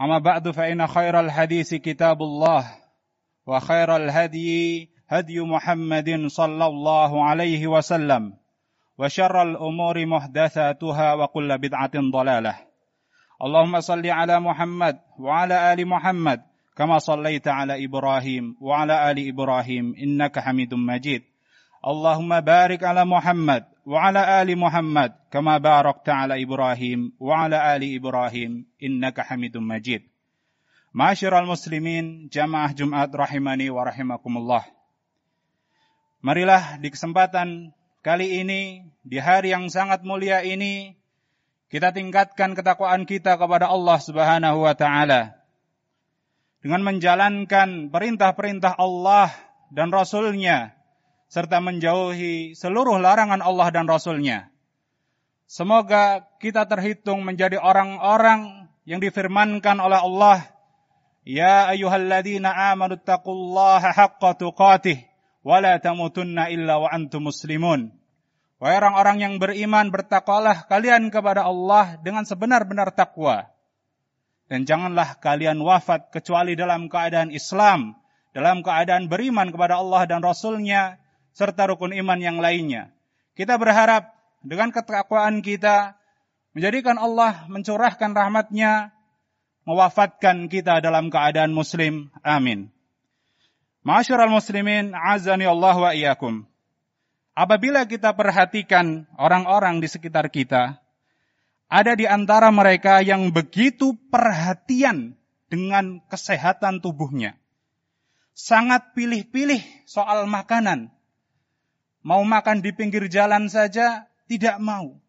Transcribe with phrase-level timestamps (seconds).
[0.00, 2.66] أما بعد فإن خير الحديث كتاب الله
[3.46, 8.34] وخير الهدي هدي محمد صلى الله عليه وسلم
[8.98, 12.54] وشر الأمور محدثاتها وكل بدعة ضلالة.
[13.42, 16.42] اللهم صل على محمد وعلى آل محمد
[16.76, 21.22] كما صليت على إبراهيم وعلى آل إبراهيم إنك حميد مجيد.
[21.83, 28.51] اللهم بارك على محمد وعلى آل محمد كما باركت على إبراهيم وعلى آل إبراهيم
[28.83, 30.03] إنك حميد مجيد
[30.93, 34.67] معاشر المسلمين جماعة Jumat rahimani wa rahimakumullah
[36.19, 37.71] Marilah di kesempatan
[38.03, 40.99] kali ini di hari yang sangat mulia ini
[41.71, 45.39] kita tingkatkan ketakwaan kita kepada Allah Subhanahu wa taala
[46.59, 49.31] dengan menjalankan perintah-perintah Allah
[49.71, 50.75] dan Rasulnya
[51.28, 54.50] serta menjauhi seluruh larangan Allah dan Rasulnya.
[55.44, 60.38] Semoga kita terhitung menjadi orang-orang yang difirmankan oleh Allah,
[61.24, 65.00] Ya ayuhalladzina amanu taqullaha haqqa tuqatih,
[65.40, 67.92] wa la tamutunna illa wa antum muslimun.
[68.60, 73.48] Wahai orang-orang yang beriman, bertakwalah kalian kepada Allah dengan sebenar-benar takwa.
[74.48, 77.96] Dan janganlah kalian wafat kecuali dalam keadaan Islam,
[78.36, 81.00] dalam keadaan beriman kepada Allah dan Rasulnya,
[81.34, 82.94] serta rukun iman yang lainnya.
[83.34, 85.98] Kita berharap dengan ketakwaan kita
[86.54, 88.94] menjadikan Allah mencurahkan rahmatnya,
[89.66, 92.14] mewafatkan kita dalam keadaan muslim.
[92.22, 92.70] Amin.
[93.84, 96.46] Ma'asyiral muslimin, azani Allah wa iyyakum.
[97.34, 100.78] Apabila kita perhatikan orang-orang di sekitar kita,
[101.66, 105.18] ada di antara mereka yang begitu perhatian
[105.50, 107.34] dengan kesehatan tubuhnya.
[108.34, 110.94] Sangat pilih-pilih soal makanan.
[112.04, 115.00] Mau makan di pinggir jalan saja tidak mau.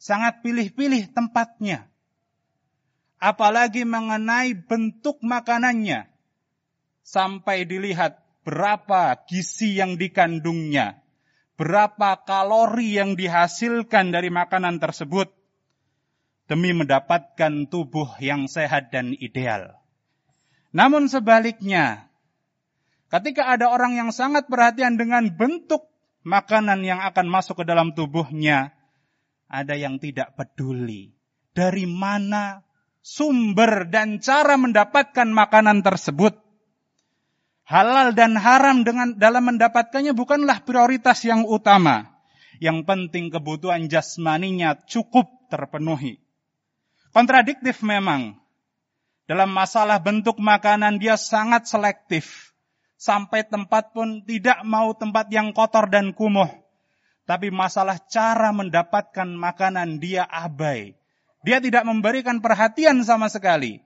[0.00, 1.92] Sangat pilih-pilih tempatnya.
[3.20, 6.08] Apalagi mengenai bentuk makanannya.
[7.04, 11.04] Sampai dilihat berapa gizi yang dikandungnya.
[11.60, 15.28] Berapa kalori yang dihasilkan dari makanan tersebut.
[16.48, 19.76] Demi mendapatkan tubuh yang sehat dan ideal.
[20.72, 22.08] Namun sebaliknya,
[23.12, 25.84] ketika ada orang yang sangat perhatian dengan bentuk
[26.26, 28.72] makanan yang akan masuk ke dalam tubuhnya,
[29.48, 31.14] ada yang tidak peduli.
[31.54, 32.62] Dari mana
[33.02, 36.36] sumber dan cara mendapatkan makanan tersebut.
[37.68, 42.08] Halal dan haram dengan dalam mendapatkannya bukanlah prioritas yang utama.
[42.58, 46.16] Yang penting kebutuhan jasmaninya cukup terpenuhi.
[47.12, 48.40] Kontradiktif memang.
[49.28, 52.47] Dalam masalah bentuk makanan dia sangat selektif
[52.98, 56.50] sampai tempat pun tidak mau tempat yang kotor dan kumuh.
[57.24, 60.98] Tapi masalah cara mendapatkan makanan dia abai.
[61.46, 63.78] Dia tidak memberikan perhatian sama sekali.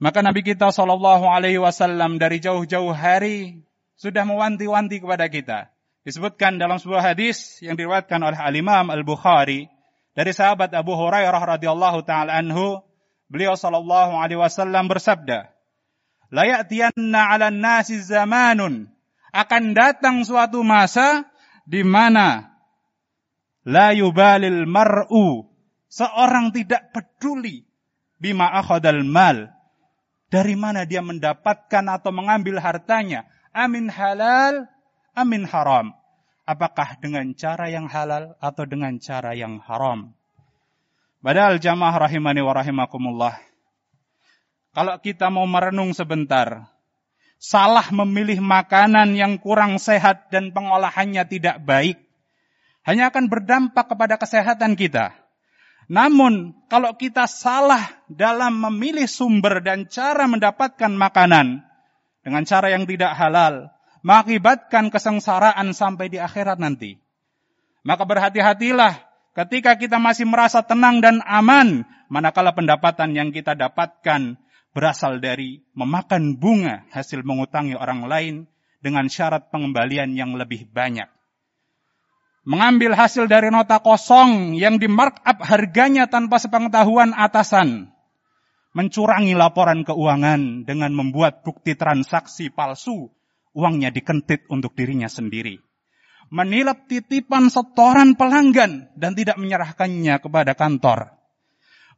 [0.00, 3.60] Maka Nabi kita Shallallahu Alaihi Wasallam dari jauh-jauh hari
[4.00, 5.68] sudah mewanti-wanti kepada kita.
[6.08, 9.68] Disebutkan dalam sebuah hadis yang diriwayatkan oleh Al Imam Al Bukhari
[10.16, 12.80] dari sahabat Abu Hurairah radhiyallahu taala anhu,
[13.28, 15.52] beliau Shallallahu Alaihi Wasallam bersabda,
[16.30, 18.88] layatiyanna 'alan nasi zamanun.
[19.30, 21.30] Akan datang suatu masa
[21.62, 22.50] di mana
[23.62, 25.46] la yubalil mar'u.
[25.90, 27.66] Seorang tidak peduli
[28.18, 29.50] bima akhadal mal.
[30.30, 33.26] Dari mana dia mendapatkan atau mengambil hartanya.
[33.50, 34.70] Amin halal
[35.14, 35.90] amin haram.
[36.46, 40.14] Apakah dengan cara yang halal atau dengan cara yang haram?
[41.20, 43.49] Padahal jamaah rahimani wa rahimakumullah
[44.70, 46.70] kalau kita mau merenung sebentar,
[47.42, 51.98] salah memilih makanan yang kurang sehat dan pengolahannya tidak baik,
[52.86, 55.10] hanya akan berdampak kepada kesehatan kita.
[55.90, 61.66] Namun, kalau kita salah dalam memilih sumber dan cara mendapatkan makanan
[62.22, 63.74] dengan cara yang tidak halal,
[64.06, 66.94] mengakibatkan kesengsaraan sampai di akhirat nanti.
[67.82, 69.02] Maka berhati-hatilah
[69.34, 74.38] ketika kita masih merasa tenang dan aman, manakala pendapatan yang kita dapatkan
[74.70, 78.34] berasal dari memakan bunga hasil mengutangi orang lain
[78.80, 81.10] dengan syarat pengembalian yang lebih banyak.
[82.48, 87.92] Mengambil hasil dari nota kosong yang di markup harganya tanpa sepengetahuan atasan.
[88.70, 93.10] mencurangi laporan keuangan dengan membuat bukti transaksi palsu,
[93.50, 95.58] uangnya dikentit untuk dirinya sendiri.
[96.30, 101.19] Menilap titipan setoran pelanggan dan tidak menyerahkannya kepada kantor.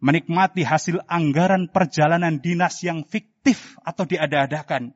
[0.03, 4.91] Menikmati hasil anggaran perjalanan dinas yang fiktif atau diada-adakan.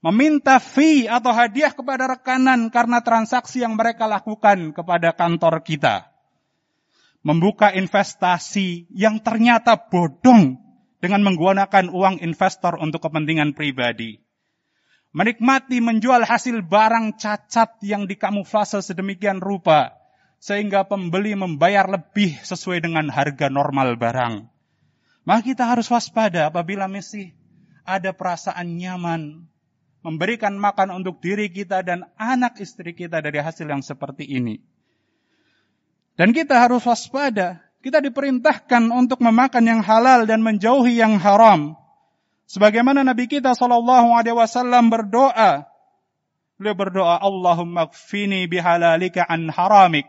[0.00, 6.08] Meminta fee atau hadiah kepada rekanan karena transaksi yang mereka lakukan kepada kantor kita.
[7.20, 10.64] Membuka investasi yang ternyata bodong
[10.96, 14.16] dengan menggunakan uang investor untuk kepentingan pribadi.
[15.12, 19.95] Menikmati menjual hasil barang cacat yang dikamuflase sedemikian rupa
[20.38, 24.46] sehingga pembeli membayar lebih sesuai dengan harga normal barang.
[25.26, 27.34] Maka kita harus waspada apabila masih
[27.82, 29.46] ada perasaan nyaman
[30.06, 34.62] memberikan makan untuk diri kita dan anak istri kita dari hasil yang seperti ini.
[36.14, 41.78] Dan kita harus waspada kita diperintahkan untuk memakan yang halal dan menjauhi yang haram.
[42.46, 45.66] Sebagaimana Nabi kita Shallallahu Alaihi Wasallam berdoa,
[46.58, 50.06] beliau berdoa, Allahumma kfini bihalalika an haramik.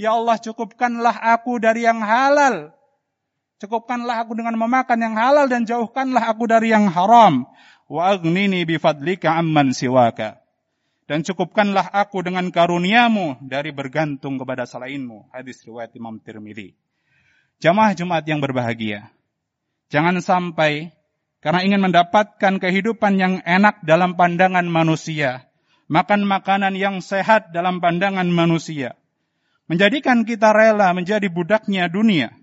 [0.00, 2.72] Ya Allah cukupkanlah aku dari yang halal.
[3.62, 7.46] Cukupkanlah aku dengan memakan yang halal dan jauhkanlah aku dari yang haram.
[7.86, 10.42] Wa aghnini bifadlika amman siwaka.
[11.06, 15.28] Dan cukupkanlah aku dengan karuniamu dari bergantung kepada selainmu.
[15.30, 16.74] Hadis riwayat Imam Tirmidzi.
[17.62, 19.12] Jamaah Jumat yang berbahagia.
[19.92, 20.90] Jangan sampai
[21.42, 25.50] karena ingin mendapatkan kehidupan yang enak dalam pandangan manusia,
[25.90, 28.94] makan makanan yang sehat dalam pandangan manusia,
[29.72, 32.36] menjadikan kita rela menjadi budaknya dunia.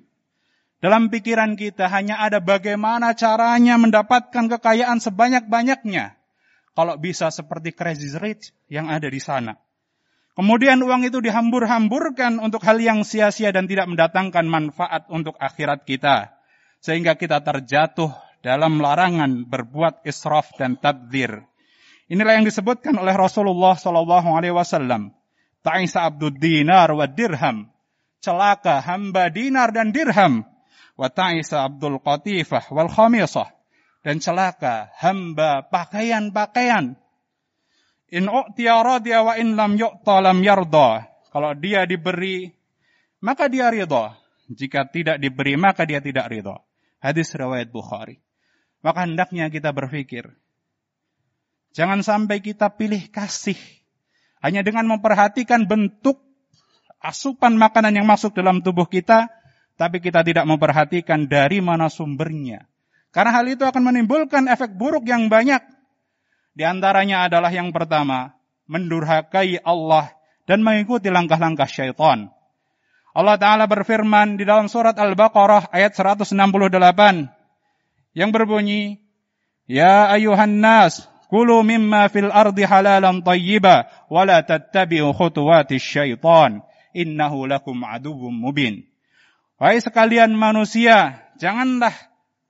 [0.81, 6.17] Dalam pikiran kita hanya ada bagaimana caranya mendapatkan kekayaan sebanyak-banyaknya.
[6.73, 9.61] Kalau bisa seperti Crazy Rich yang ada di sana.
[10.33, 16.33] Kemudian uang itu dihambur-hamburkan untuk hal yang sia-sia dan tidak mendatangkan manfaat untuk akhirat kita.
[16.81, 18.09] Sehingga kita terjatuh
[18.41, 21.43] dalam larangan berbuat israf dan tabdir.
[22.07, 25.19] Inilah yang disebutkan oleh Rasulullah Wasallam.
[25.69, 27.69] Ta'isa abdud dinar wa dirham.
[28.25, 30.42] Celaka hamba dinar dan dirham.
[30.98, 33.54] Wa ta'isa abdul qatifah wal khamisah.
[34.01, 36.98] Dan celaka hamba pakaian-pakaian
[38.10, 41.06] In u'tiya radiya wa in lam yu'ta lam yarda.
[41.30, 42.50] Kalau dia diberi,
[43.21, 44.18] maka dia ridha.
[44.50, 46.57] Jika tidak diberi, maka dia tidak ridha.
[46.98, 48.18] Hadis riwayat Bukhari.
[48.81, 50.25] Maka hendaknya kita berpikir.
[51.77, 53.60] Jangan sampai kita pilih kasih.
[54.39, 56.19] Hanya dengan memperhatikan bentuk
[57.03, 59.27] asupan makanan yang masuk dalam tubuh kita,
[59.75, 62.68] tapi kita tidak memperhatikan dari mana sumbernya.
[63.12, 65.59] Karena hal itu akan menimbulkan efek buruk yang banyak
[66.59, 68.36] di antaranya adalah yang pertama,
[68.68, 70.12] mendurhakai Allah
[70.44, 72.35] dan mengikuti langkah-langkah syaitan.
[73.15, 76.35] Allah Ta'ala berfirman di dalam surat Al-Baqarah ayat 168
[78.12, 79.00] yang berbunyi,
[79.71, 87.45] Ya ayuhan nas, kulu mimma fil ardi halalan tayyiba, wa la tattabi'u khutuwati syaitan, innahu
[87.45, 88.83] lakum aduwwum mubin.
[89.61, 91.93] Wahai sekalian manusia, janganlah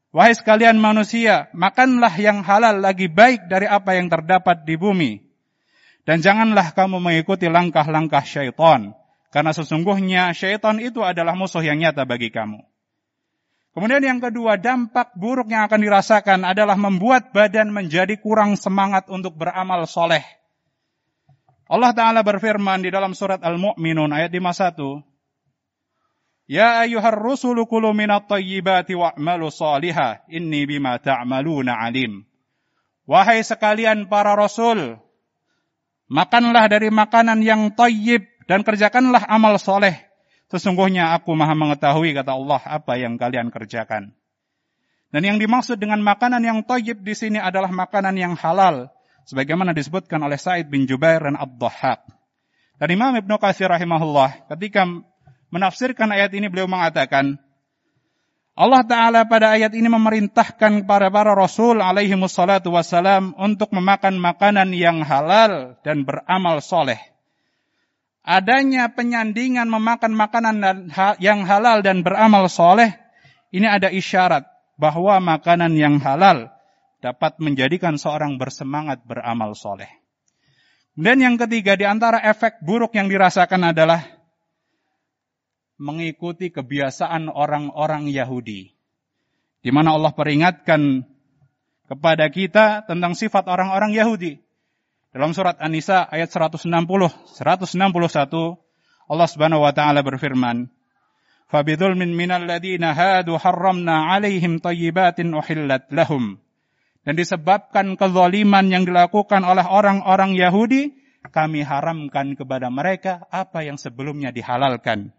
[0.09, 5.21] Wahai sekalian manusia, makanlah yang halal lagi baik dari apa yang terdapat di bumi.
[6.01, 8.97] Dan janganlah kamu mengikuti langkah-langkah syaitan.
[9.29, 12.65] Karena sesungguhnya syaitan itu adalah musuh yang nyata bagi kamu.
[13.79, 19.39] Kemudian yang kedua, dampak buruk yang akan dirasakan adalah membuat badan menjadi kurang semangat untuk
[19.39, 20.19] beramal soleh.
[21.71, 24.99] Allah Ta'ala berfirman di dalam surat Al-Mu'minun ayat 51,
[26.51, 32.27] Ya ayuhar rusulu kulu minat tayyibati wa'malu salihah, inni bima ta'maluna alim.
[33.07, 34.99] Wahai sekalian para rasul,
[36.11, 40.08] makanlah dari makanan yang tayyib dan kerjakanlah amal soleh.
[40.49, 44.18] Sesungguhnya aku maha mengetahui, kata Allah, apa yang kalian kerjakan.
[45.09, 48.89] Dan yang dimaksud dengan makanan yang tayyib di sini adalah makanan yang halal.
[49.29, 52.01] Sebagaimana disebutkan oleh Said bin Jubair dan Abdahak.
[52.81, 54.89] Dan Imam Ibn Qasir rahimahullah ketika
[55.53, 57.37] menafsirkan ayat ini beliau mengatakan,
[58.59, 65.06] Allah Ta'ala pada ayat ini memerintahkan para para Rasul alaihi wassalam untuk memakan makanan yang
[65.06, 66.99] halal dan beramal soleh.
[68.30, 70.62] Adanya penyandingan memakan makanan
[71.18, 72.94] yang halal dan beramal soleh,
[73.50, 74.45] ini ada isyarat
[74.78, 76.54] bahwa makanan yang halal
[77.02, 79.90] dapat menjadikan seorang bersemangat beramal soleh.
[80.94, 84.06] Dan yang ketiga, di antara efek buruk yang dirasakan adalah
[85.81, 88.78] mengikuti kebiasaan orang-orang Yahudi.
[89.66, 91.02] Di mana Allah peringatkan
[91.90, 94.38] kepada kita tentang sifat orang-orang Yahudi.
[95.09, 97.73] Dalam surat An-Nisa ayat 160, 161,
[99.09, 100.69] Allah Subhanahu wa taala berfirman,
[101.49, 106.37] Fabidhulmin minal ladina hadu harramna alaihim tayyibatin uhillat lahum.
[107.01, 110.94] Dan disebabkan kezaliman yang dilakukan oleh orang-orang Yahudi,
[111.33, 115.09] kami haramkan kepada mereka apa yang sebelumnya dihalalkan.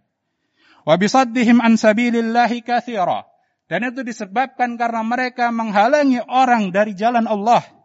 [0.87, 3.27] Wa bisaddihim an sabilillahi kathira.
[3.67, 7.80] Dan itu disebabkan karena mereka menghalangi orang dari jalan Allah.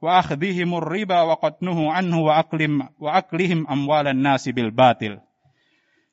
[0.00, 3.20] Wa akhdihimur riba wa qatnuhu anhu wa aklim wa
[3.68, 4.72] amwalan nasi bil.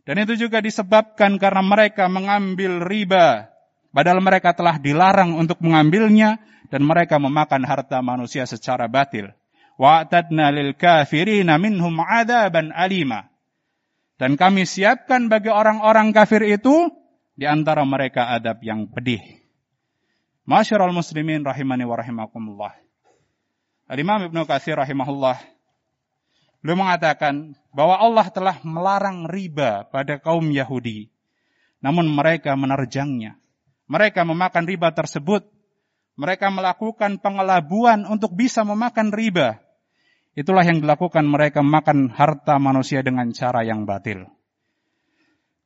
[0.08, 3.52] Dan itu juga disebabkan karena mereka mengambil riba.
[3.92, 9.32] Padahal mereka telah dilarang untuk mengambilnya dan mereka memakan harta manusia secara batil.
[9.80, 13.32] Wa'tadna lil kafirina minhum adaban alima.
[14.18, 16.90] Dan kami siapkan bagi orang-orang kafir itu
[17.38, 19.22] di antara mereka adab yang pedih.
[20.48, 22.87] Masyarul muslimin rahimani wa rahimakumullah.
[23.88, 25.58] Al-Imam Ibnu Katsir rahimahullah
[26.68, 31.08] Beliau mengatakan bahwa Allah telah melarang riba pada kaum Yahudi.
[31.80, 33.38] Namun mereka menerjangnya.
[33.88, 35.46] Mereka memakan riba tersebut.
[36.18, 39.62] Mereka melakukan pengelabuan untuk bisa memakan riba.
[40.34, 44.26] Itulah yang dilakukan mereka memakan harta manusia dengan cara yang batil.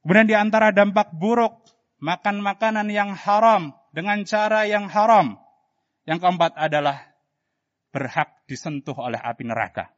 [0.04, 1.66] Kemudian di antara dampak buruk
[2.04, 5.40] makan makanan yang haram dengan cara yang haram.
[6.04, 7.11] Yang keempat adalah
[7.92, 9.92] berhak disentuh oleh api neraka.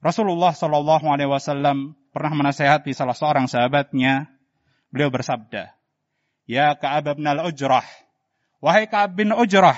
[0.00, 4.30] Rasulullah Shallallahu Alaihi Wasallam pernah menasehati salah seorang sahabatnya.
[4.94, 5.74] Beliau bersabda,
[6.46, 7.82] Ya Ka'ab bin al-Ujrah,
[8.62, 9.74] wahai Ka'ab bin Ujrah,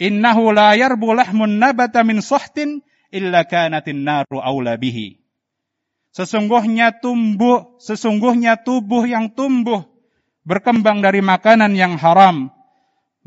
[0.00, 2.80] innahu la yarbu lahmun nabata min sahtin
[3.12, 5.20] illa kanatin naru awla bihi.
[6.16, 9.84] Sesungguhnya tumbuh, sesungguhnya tubuh yang tumbuh
[10.48, 12.48] berkembang dari makanan yang haram,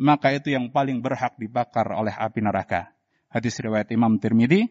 [0.02, 2.90] maka itu yang paling berhak dibakar oleh api neraka.
[3.30, 4.66] Hadis riwayat Imam Tirmidzi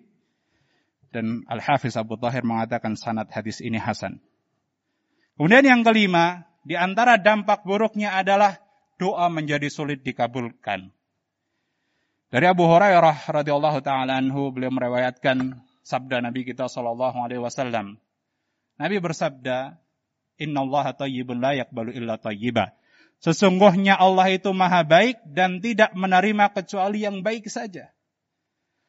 [1.14, 4.18] dan Al-Hafiz Abu Tahir mengatakan sanad hadis ini hasan.
[5.38, 8.58] Kemudian yang kelima, di antara dampak buruknya adalah
[8.99, 10.90] doa menjadi sulit dikabulkan.
[12.30, 15.56] Dari Abu Hurairah radhiyallahu taala anhu beliau meriwayatkan
[15.87, 17.99] sabda Nabi kita sallallahu alaihi wasallam.
[18.76, 19.78] Nabi bersabda,
[20.42, 22.79] "Inna Allah tayyibun la yaqbalu illa tayyiba."
[23.20, 27.92] Sesungguhnya Allah itu maha baik dan tidak menerima kecuali yang baik saja.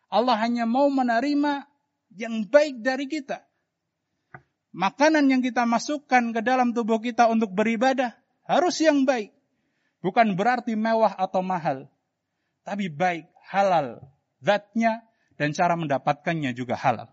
[0.07, 1.67] Allah hanya mau menerima
[2.15, 3.43] yang baik dari kita.
[4.71, 8.15] Makanan yang kita masukkan ke dalam tubuh kita untuk beribadah
[8.47, 9.35] harus yang baik.
[9.99, 11.91] Bukan berarti mewah atau mahal.
[12.63, 13.99] Tapi baik, halal.
[14.39, 15.03] Zatnya
[15.35, 17.11] dan cara mendapatkannya juga halal.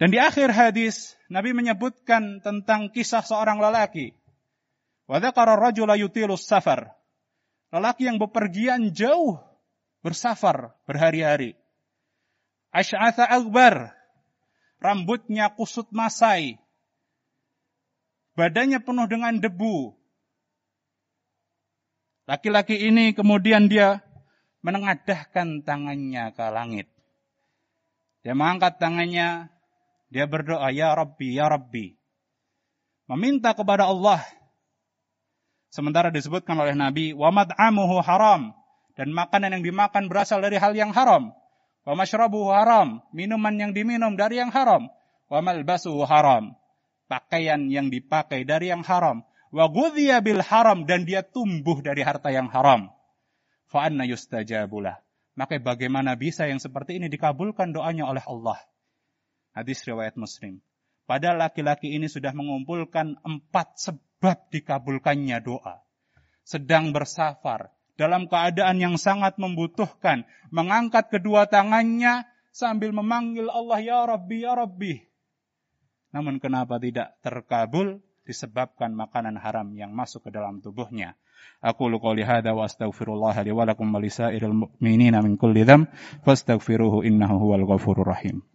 [0.00, 4.16] Dan di akhir hadis, Nabi menyebutkan tentang kisah seorang lelaki.
[5.12, 6.88] Wadakara rajula yutilus safar.
[7.68, 9.36] Lelaki yang bepergian jauh
[10.00, 11.52] bersafar berhari-hari.
[12.72, 13.92] Ash'atha akbar.
[14.80, 16.56] Rambutnya kusut masai.
[18.40, 19.92] Badannya penuh dengan debu.
[22.24, 24.00] Laki-laki ini kemudian dia
[24.64, 26.88] menengadahkan tangannya ke langit.
[28.24, 29.52] Dia mengangkat tangannya,
[30.08, 32.00] dia berdoa, Ya Rabbi, Ya Rabbi.
[33.12, 34.24] Meminta kepada Allah.
[35.72, 38.52] Sementara disebutkan oleh Nabi, Wa mad'amuhu haram.
[38.92, 41.32] Dan makanan yang dimakan berasal dari hal yang haram.
[41.88, 43.00] Wa mashrabuhu haram.
[43.16, 44.92] Minuman yang diminum dari yang haram.
[45.32, 46.52] Wa malbasuhu haram.
[47.08, 49.24] Pakaian yang dipakai dari yang haram.
[49.48, 50.84] Wa bil haram.
[50.84, 52.92] Dan dia tumbuh dari harta yang haram.
[53.64, 55.00] Fa anna yustajabulah.
[55.32, 58.60] Maka bagaimana bisa yang seperti ini dikabulkan doanya oleh Allah.
[59.56, 60.60] Hadis riwayat Muslim.
[61.08, 63.80] Padahal laki-laki ini sudah mengumpulkan empat
[64.22, 65.82] sebab dikabulkannya doa.
[66.46, 70.22] Sedang bersafar, dalam keadaan yang sangat membutuhkan,
[70.54, 72.22] mengangkat kedua tangannya
[72.54, 74.94] sambil memanggil Allah ya Rabbi ya Rabbi.
[76.14, 81.18] Namun kenapa tidak terkabul disebabkan makanan haram yang masuk ke dalam tubuhnya.
[81.58, 85.90] Aku qouli hadza wa astaghfirullah li wa lakum wa lisairil mu'minina min kulli dzam
[86.22, 88.46] fastaghfiruhu innahu huwal ghafurur rahim.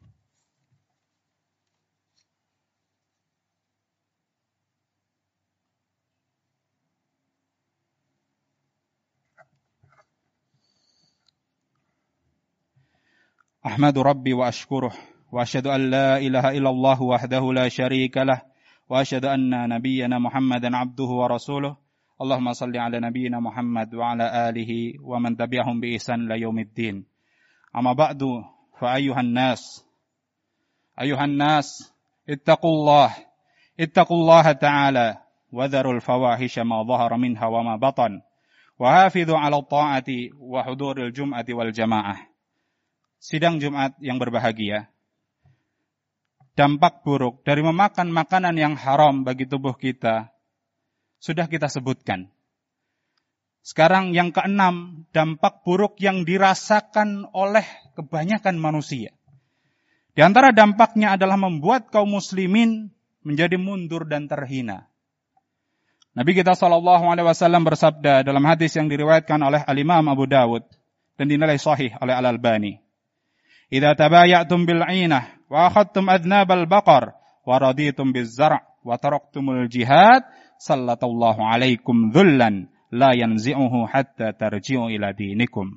[13.68, 14.94] أحمد ربي وأشكره
[15.32, 18.42] وأشهد أن لا إله إلا الله وحده لا شريك له
[18.90, 21.78] وأشهد أن نبينا محمدا عبده ورسوله.
[22.22, 24.72] اللهم صل على نبينا محمد وعلى آله
[25.04, 27.06] ومن تبعهم بإحسان ليوم الدين.
[27.76, 28.24] أما بعد
[28.80, 29.86] فأيها الناس
[31.02, 31.94] أيها الناس
[32.30, 33.16] اتقوا الله
[33.80, 35.18] اتقوا الله تعالى
[35.52, 38.22] وذروا الفواحش ما ظهر منها وما بطن
[38.80, 40.10] وحافظوا على الطاعة
[40.40, 42.37] وحضور الجمعة والجماعة.
[43.18, 44.90] Sidang Jumat yang berbahagia,
[46.58, 50.34] dampak buruk dari memakan makanan yang haram bagi tubuh kita
[51.22, 52.30] sudah kita sebutkan.
[53.68, 57.68] Sekarang yang keenam, dampak buruk yang dirasakan oleh
[58.00, 59.12] kebanyakan manusia.
[60.16, 62.90] Di antara dampaknya adalah membuat kaum muslimin
[63.28, 64.88] menjadi mundur dan terhina.
[66.18, 70.66] Nabi kita Shallallahu Alaihi Wasallam bersabda dalam hadis yang diriwayatkan oleh Al Imam Abu Dawud
[71.14, 72.87] dan dinilai sahih oleh Al Albani.
[73.68, 79.68] "Idza tabayatum bil 'inah wa akhadtum adnab al baqar wa raditum biz zar' wa taraktumul
[79.68, 80.24] jihad
[80.60, 85.76] sallallahu alaikum dhullan la yanzi'uhu hatta tarji'u ila dinikum.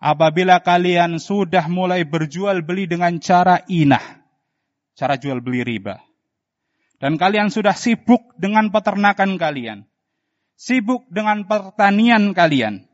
[0.00, 4.24] Apabila kalian sudah mulai berjual beli dengan cara inah,
[4.96, 6.00] cara jual beli riba,
[6.96, 9.84] dan kalian sudah sibuk dengan peternakan kalian,
[10.56, 12.88] sibuk dengan pertanian kalian,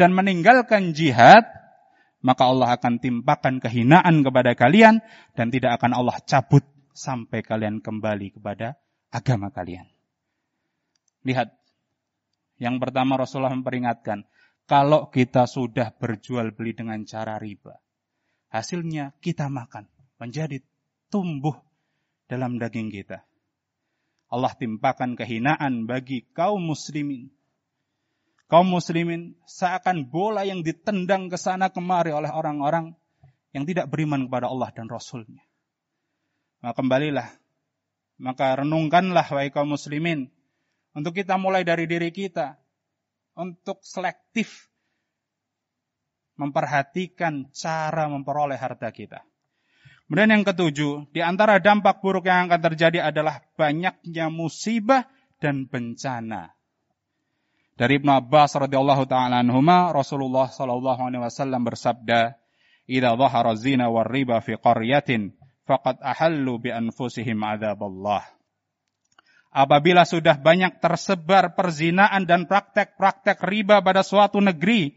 [0.00, 1.44] dan meninggalkan jihad,
[2.24, 5.00] maka Allah akan timpakan kehinaan kepada kalian
[5.36, 6.64] dan tidak akan Allah cabut
[6.96, 8.80] sampai kalian kembali kepada
[9.12, 9.88] agama kalian.
[11.26, 11.52] Lihat
[12.56, 14.24] yang pertama Rasulullah memperingatkan,
[14.64, 17.76] kalau kita sudah berjual beli dengan cara riba,
[18.48, 20.64] hasilnya kita makan, menjadi
[21.12, 21.54] tumbuh
[22.26, 23.22] dalam daging kita.
[24.26, 27.30] Allah timpakan kehinaan bagi kaum muslimin.
[28.46, 32.94] Kaum muslimin seakan bola yang ditendang ke sana kemari oleh orang-orang
[33.50, 35.42] yang tidak beriman kepada Allah dan Rasulnya.
[36.62, 37.28] Maka kembalilah,
[38.22, 40.30] maka renungkanlah wahai kaum muslimin,
[40.96, 42.56] untuk kita mulai dari diri kita.
[43.36, 44.72] Untuk selektif
[46.40, 49.20] memperhatikan cara memperoleh harta kita.
[50.08, 55.04] Kemudian yang ketujuh, di antara dampak buruk yang akan terjadi adalah banyaknya musibah
[55.36, 56.55] dan bencana.
[57.76, 62.40] Dari Ibnu Abbas radhiyallahu taala anhuma, Rasulullah sallallahu alaihi wasallam bersabda,
[62.88, 65.36] "Idza dhahara zina war riba fi qaryatin,
[65.68, 68.36] faqad ahallu bi anfusihim Allah."
[69.56, 74.92] apabila sudah banyak tersebar perzinaan dan praktek-praktek riba pada suatu negeri,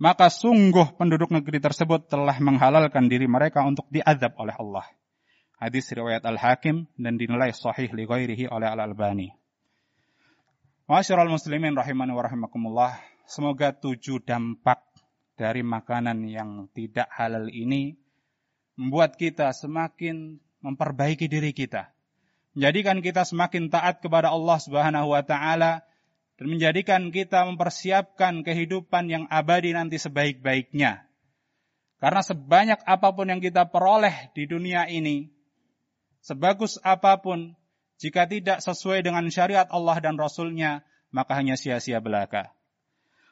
[0.00, 4.88] maka sungguh penduduk negeri tersebut telah menghalalkan diri mereka untuk diadab oleh Allah.
[5.60, 8.08] Hadis riwayat Al-Hakim dan dinilai sahih li
[8.48, 9.39] oleh Al-Albani.
[10.90, 12.98] Masyarul muslimin rahimani wa rahimakumullah.
[13.22, 14.82] Semoga tujuh dampak
[15.38, 17.94] dari makanan yang tidak halal ini
[18.74, 21.94] membuat kita semakin memperbaiki diri kita
[22.58, 25.86] menjadikan kita semakin taat kepada Allah Subhanahu wa taala
[26.34, 31.06] dan menjadikan kita mempersiapkan kehidupan yang abadi nanti sebaik-baiknya.
[32.00, 35.28] Karena sebanyak apa pun yang kita peroleh di dunia ini,
[36.24, 37.54] sebagus apa pun,
[38.01, 40.83] jika tidak sesuai dengan syariat Allah dan Rasulnya,
[41.15, 42.51] maka hanya sia-sia belaka.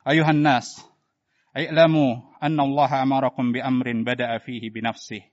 [0.07, 0.79] Ayuhan nas,
[1.55, 5.23] i'lamu anna Allah amarakum bi amrin bada'a fihi bi nafsih,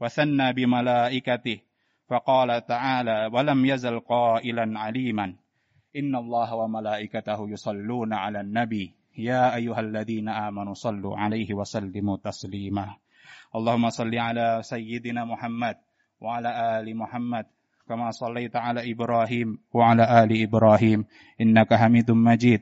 [0.00, 1.68] wa sanna bi malaikatih,
[2.08, 5.26] فقال تعالى ولم يزل قائلا عليما
[5.96, 12.86] إن الله وملائكته يصلون على النبي يا أيها الذين آمنوا صلوا عليه وسلموا تسليما
[13.56, 15.76] اللهم صل على سيدنا محمد
[16.20, 17.46] وعلى آل محمد
[17.88, 21.04] كما صليت على إبراهيم وعلى آل إبراهيم
[21.40, 22.60] إنك حميد مجيد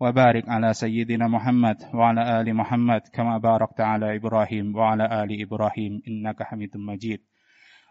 [0.00, 6.42] وبارك على سيدنا محمد وعلى آل محمد كما باركت على إبراهيم وعلى آل إبراهيم إنك
[6.42, 7.20] حميد مجيد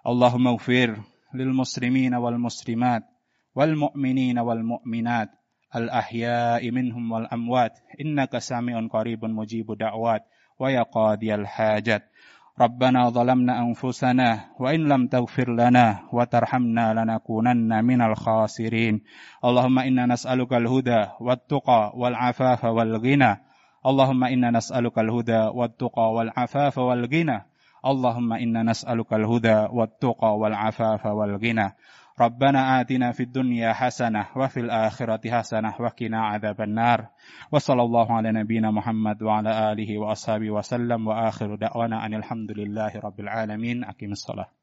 [0.07, 0.97] اللهم اغفر
[1.33, 3.03] للمسلمين والمسلمات
[3.55, 5.29] والمؤمنين والمؤمنات
[5.75, 10.21] الأحياء منهم والأموات إنك سامع قريب مجيب دعوات
[10.59, 12.03] ويا قاضي الحاجات
[12.61, 19.01] ربنا ظلمنا أنفسنا وإن لم تغفر لنا وترحمنا لنكونن من الخاسرين
[19.45, 23.31] اللهم إنا نسألك الهدى والتقى والعفاف والغنى
[23.85, 27.45] اللهم إنا نسألك الهدى والتقى والعفاف والغنى
[27.85, 31.67] اللهم إنا نسألك الهدى والتقى والعفاف والغنى
[32.20, 37.06] ربنا آتنا في الدنيا حسنة وفي الآخرة حسنة وقنا عذاب النار.
[37.52, 41.06] وصلى الله على نبينا محمد وعلى آله وأصحابه وسلم.
[41.06, 43.84] وآخر دعوانا أن الحمد لله رب العالمين.
[43.84, 44.59] أقيم الصلاة.